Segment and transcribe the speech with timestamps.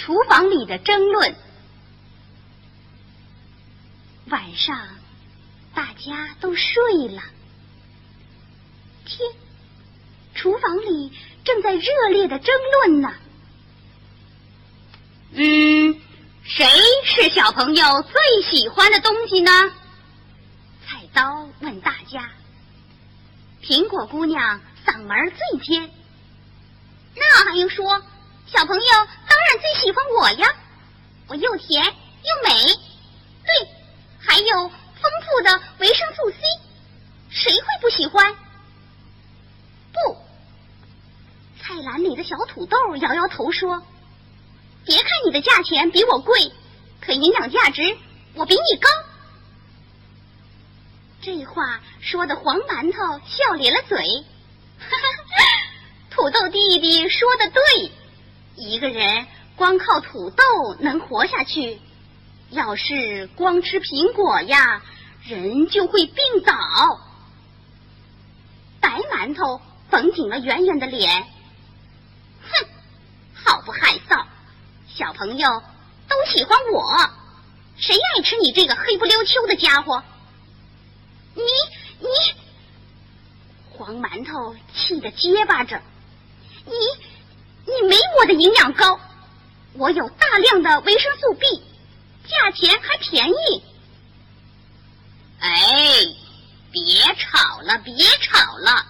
[0.00, 1.36] 厨房里的争论。
[4.28, 4.88] 晚上，
[5.74, 7.22] 大家都睡了。
[9.04, 9.30] 天，
[10.34, 11.12] 厨房里
[11.44, 13.12] 正在热烈的争论呢。
[15.32, 16.00] 嗯，
[16.44, 16.66] 谁
[17.04, 19.50] 是小朋友最喜欢的东西呢？
[20.86, 22.30] 菜刀问大家。
[23.62, 25.90] 苹果姑娘嗓门最尖。
[27.14, 28.02] 那还用说？
[28.46, 28.82] 小朋友
[29.50, 30.54] 然最喜欢我呀！
[31.26, 33.68] 我又甜又美，对，
[34.20, 36.36] 还有丰富的维生素 C，
[37.30, 38.34] 谁会不喜欢？
[39.92, 40.16] 不，
[41.60, 43.82] 菜篮里的小土豆摇摇头说
[44.86, 46.52] ：“别看你的价钱比我贵，
[47.00, 47.96] 可营养价值
[48.34, 48.88] 我比你高。”
[51.22, 53.98] 这话说的黄馒头笑咧了嘴，
[54.78, 55.04] 哈哈，
[56.10, 57.92] 土豆弟弟说的对，
[58.56, 61.78] 一个人光靠土豆能活下去，
[62.50, 64.82] 要是光吃苹果呀，
[65.24, 66.54] 人就会病倒。
[68.80, 71.24] 白馒头绷紧了圆圆的脸，
[72.42, 72.66] 哼，
[73.34, 74.24] 好不害臊，
[74.88, 75.62] 小朋友
[76.08, 77.10] 都喜欢我，
[77.76, 80.02] 谁爱吃你这个黑不溜秋的家伙？
[81.34, 81.42] 你
[82.00, 82.08] 你，
[83.70, 85.80] 黄馒头气得结巴着，
[86.64, 86.72] 你
[87.66, 88.98] 你没我的营养高，
[89.80, 91.46] 我有大量的维生素 B，
[92.28, 93.62] 价钱还便宜。
[95.38, 96.04] 哎，
[96.70, 98.84] 别吵了，别吵了！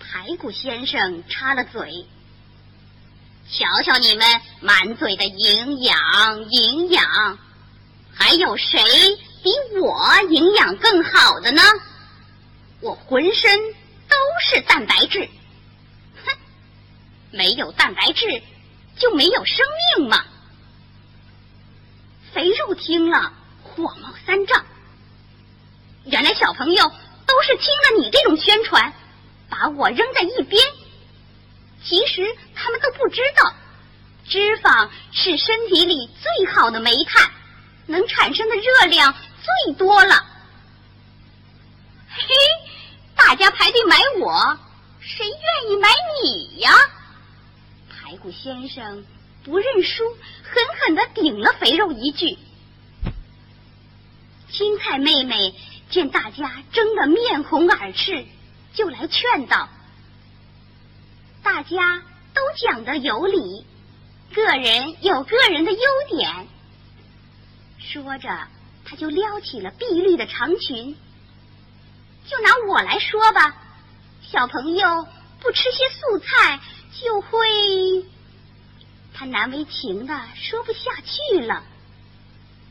[0.00, 2.08] 排骨先生插了嘴，
[3.48, 7.38] 瞧瞧你们满嘴的营养营养，
[8.12, 8.82] 还有谁？
[9.44, 11.62] 比我营养更好的呢？
[12.80, 13.60] 我浑身
[14.08, 15.28] 都是蛋白质，
[16.26, 16.36] 哼，
[17.30, 18.42] 没有蛋白质
[18.98, 20.24] 就没有生命吗！
[22.32, 23.32] 肥肉听了
[23.62, 24.64] 火冒三丈，
[26.04, 26.92] 原来小朋友
[27.26, 28.92] 都是听了你这种宣传，
[29.48, 30.62] 把我扔在一边。
[31.82, 33.54] 其实他们都不知道，
[34.28, 37.30] 脂肪是身体里最好的煤炭，
[37.86, 39.14] 能产生的热量。
[39.64, 40.26] 最多了，
[42.10, 42.26] 嘿，
[43.16, 44.58] 大家排队买我，
[45.00, 45.88] 谁愿意买
[46.22, 46.70] 你呀？
[48.08, 49.04] 排骨先生
[49.44, 50.02] 不认输，
[50.42, 52.38] 狠狠的顶了肥肉一句。
[54.50, 55.54] 青菜妹妹
[55.90, 58.24] 见大家争得面红耳赤，
[58.72, 59.68] 就来劝道
[61.44, 62.02] ：“大家
[62.32, 63.66] 都讲的有理，
[64.32, 66.48] 个人有个人的优点。”
[67.78, 68.48] 说着。
[68.90, 70.96] 他就撩起了碧绿的长裙。
[72.26, 73.54] 就拿我来说吧，
[74.22, 75.06] 小朋友
[75.40, 76.58] 不吃些素菜
[77.02, 78.04] 就会……
[79.14, 81.62] 他难为情的说不下去了。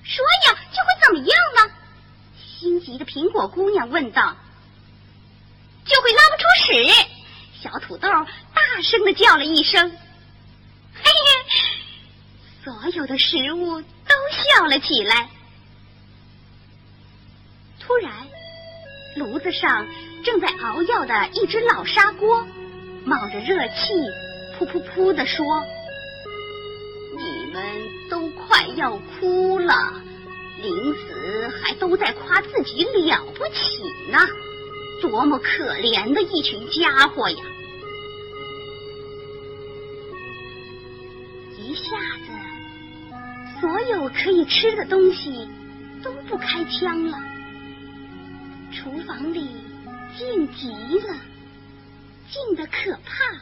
[0.03, 1.73] 说呀，就会怎么样呢？
[2.59, 4.35] 心急的苹果姑娘问道。
[5.85, 7.07] 就会拉不出屎。
[7.61, 9.89] 小土豆大声的叫了一声。
[10.93, 11.45] 嘿嘿，
[12.63, 15.29] 所有的食物都笑了起来。
[17.79, 18.11] 突然，
[19.15, 19.87] 炉子上
[20.23, 22.45] 正在熬药的一只老砂锅
[23.07, 23.93] 冒着热气，
[24.59, 25.63] 噗噗噗的说
[27.15, 27.63] ：“你们
[28.09, 29.73] 都快要哭了，
[30.61, 34.19] 林子还都在夸自己了不起呢，
[35.01, 37.37] 多么可怜的一群家伙呀！”
[41.57, 45.47] 一下子，所有可以吃的东西
[46.03, 47.17] 都不开枪了。
[48.73, 49.47] 厨房里
[50.17, 50.67] 静极
[50.99, 51.15] 了，
[52.31, 53.33] 静的可怕。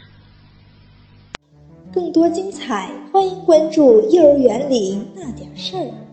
[1.94, 6.05] 更多精彩，欢迎关注幼儿园里那点事儿。